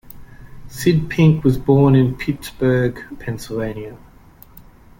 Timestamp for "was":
1.43-1.59